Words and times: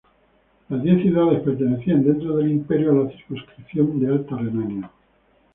Las 0.69 0.81
diez 0.81 0.99
ciudades 1.03 1.41
pertenecían, 1.43 2.03
dentro 2.03 2.35
del 2.37 2.49
Imperio, 2.49 2.89
a 2.91 3.03
la 3.03 3.11
circunscripción 3.11 3.99
de 3.99 4.07
Alta 4.07 4.35
Renania. 4.35 4.89